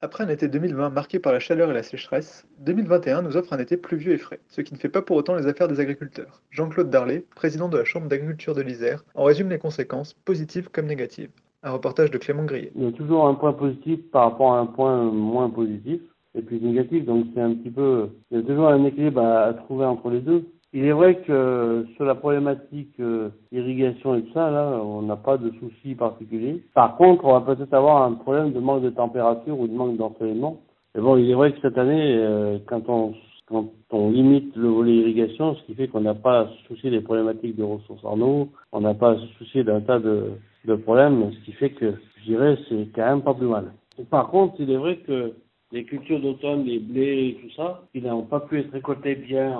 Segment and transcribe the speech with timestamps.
[0.00, 3.58] Après un été 2020 marqué par la chaleur et la sécheresse, 2021 nous offre un
[3.58, 6.40] été pluvieux et frais, ce qui ne fait pas pour autant les affaires des agriculteurs.
[6.52, 10.86] Jean-Claude Darlé, président de la Chambre d'agriculture de l'Isère, en résume les conséquences, positives comme
[10.86, 11.32] négatives.
[11.64, 12.70] Un reportage de Clément Grillet.
[12.76, 16.00] Il y a toujours un point positif par rapport à un point moins positif
[16.36, 19.52] et plus négatif, donc c'est un petit peu, il y a toujours un équilibre à
[19.52, 20.44] trouver entre les deux.
[20.74, 25.16] Il est vrai que sur la problématique euh, irrigation et tout ça, là, on n'a
[25.16, 26.62] pas de soucis particuliers.
[26.74, 29.96] Par contre, on va peut-être avoir un problème de manque de température ou de manque
[29.96, 30.60] d'ensoleillement.
[30.94, 33.14] Mais bon, il est vrai que cette année, euh, quand on
[33.48, 36.90] quand on limite le volet irrigation, ce qui fait qu'on n'a pas à se soucier
[36.90, 40.32] des problématiques de ressources en eau, on n'a pas à se soucier d'un tas de,
[40.66, 43.72] de problèmes, ce qui fait que, je dirais, c'est quand même pas plus mal.
[44.10, 45.32] Par contre, il est vrai que
[45.72, 49.56] les cultures d'automne, les blés et tout ça, ils n'ont pas pu être récoltés bien,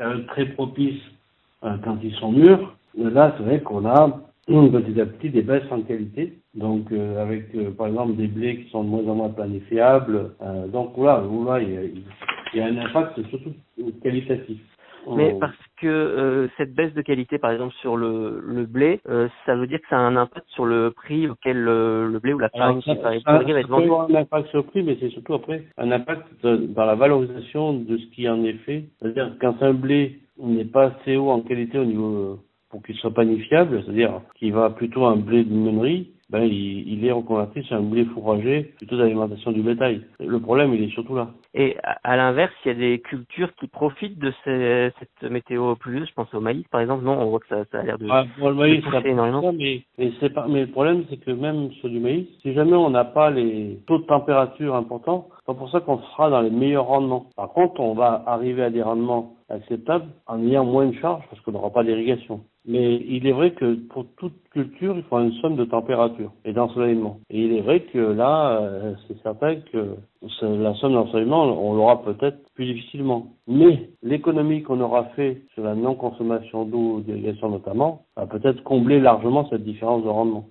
[0.00, 1.00] euh, très propice
[1.64, 2.76] euh, quand ils sont mûrs.
[2.96, 6.38] Là, c'est vrai qu'on a petit à petit des baisses en qualité.
[6.54, 10.30] Donc, euh, avec, euh, par exemple, des blés qui sont de moins en moins planifiables.
[10.42, 12.04] Euh, donc, là, là il, y a, il
[12.54, 13.52] y a un impact surtout
[14.02, 14.58] qualitatif.
[15.14, 19.00] Mais On- parce que euh, cette baisse de qualité, par exemple sur le, le blé,
[19.08, 22.18] euh, ça veut dire que ça a un impact sur le prix auquel euh, le
[22.18, 23.32] blé ou la farine qui ça, va être ça-
[23.62, 23.84] ça vendue.
[23.84, 27.74] avoir un impact sur le prix, mais c'est surtout après un impact dans la valorisation
[27.74, 28.84] de ce qui en est fait.
[29.00, 32.36] C'est-à-dire quand un blé n'est pas assez haut en qualité au niveau euh,
[32.70, 37.04] pour qu'il soit panifiable, c'est-à-dire qu'il va plutôt un blé de meunerie, ben il, il
[37.04, 40.02] est reconverti sur un blé fourragé plutôt d'alimentation du bétail.
[40.18, 41.28] Le problème, il est surtout là.
[41.54, 46.08] Et à, l'inverse, il y a des cultures qui profitent de ces- cette météo pluvieuse.
[46.08, 47.04] Je pense au maïs, par exemple.
[47.04, 48.08] Non, on voit que ça, ça a l'air de.
[48.10, 49.52] Ah, pour le maïs, ça énormément.
[49.52, 52.74] mais, mais, c'est pas, mais le problème, c'est que même sur du maïs, si jamais
[52.74, 56.40] on n'a pas les taux de température importants, c'est pas pour ça qu'on sera dans
[56.40, 57.26] les meilleurs rendements.
[57.36, 61.40] Par contre, on va arriver à des rendements acceptables en ayant moins de charges parce
[61.42, 62.40] qu'on n'aura pas d'irrigation.
[62.66, 66.52] Mais il est vrai que pour toute culture, il faut une somme de température et
[66.52, 67.20] d'ensoleillement.
[67.30, 69.96] Et il est vrai que là, euh, c'est certain que
[70.42, 73.28] la somme d'ensoleillement, on l'aura peut-être plus difficilement.
[73.46, 79.48] Mais l'économie qu'on aura fait sur la non-consommation d'eau, d'irrigation notamment, va peut-être combler largement
[79.48, 80.46] cette différence de rendement.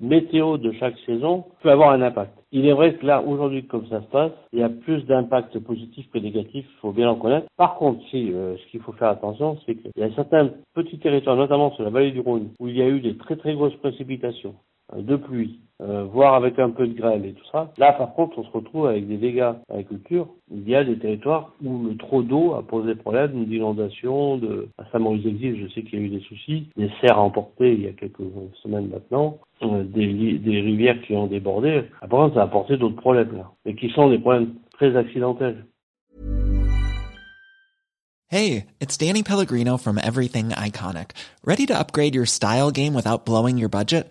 [0.00, 2.32] Météo de chaque saison peut avoir un impact.
[2.52, 5.58] Il est vrai que là, aujourd'hui, comme ça se passe, il y a plus d'impact
[5.60, 7.46] positif que négatif, il faut bien en connaître.
[7.56, 10.98] Par contre, si, euh, ce qu'il faut faire attention, c'est qu'il y a certains petits
[10.98, 13.54] territoires, notamment sur la vallée du Rhône, où il y a eu des très très
[13.54, 14.54] grosses précipitations,
[14.94, 17.70] de pluie, euh, voire avec un peu de grêle et tout ça.
[17.76, 20.28] Là, par contre, on se retrouve avec des dégâts à l'agriculture.
[20.50, 24.84] Il y a des territoires où le trop d'eau a posé problème d'inondation, de, à
[24.90, 27.92] Saint-Maurice-Exil, je sais qu'il y a eu des soucis, des serres emportées il y a
[27.92, 28.22] quelques
[28.62, 30.00] semaines maintenant, euh, des,
[30.60, 31.82] rivières qui ont débordé.
[32.00, 35.66] Après, ça a apporté d'autres problèmes, là, mais qui sont des problèmes très accidentels.
[38.28, 41.10] Hey, it's Danny Pellegrino from Everything Iconic.
[41.44, 44.10] Ready to upgrade your style game without blowing your budget?